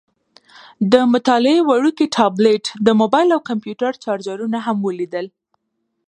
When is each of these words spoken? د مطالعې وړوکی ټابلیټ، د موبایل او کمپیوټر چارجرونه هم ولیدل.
د 0.91 0.93
مطالعې 1.13 1.59
وړوکی 1.69 2.05
ټابلیټ، 2.17 2.65
د 2.85 2.87
موبایل 3.01 3.29
او 3.35 3.41
کمپیوټر 3.49 3.91
چارجرونه 4.03 4.57
هم 4.65 4.77
ولیدل. 4.87 5.25